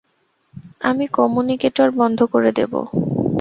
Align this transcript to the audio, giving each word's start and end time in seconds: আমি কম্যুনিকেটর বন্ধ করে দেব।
আমি 0.81 1.05
কম্যুনিকেটর 1.07 1.89
বন্ধ 1.91 2.19
করে 2.33 2.51
দেব। 2.51 2.73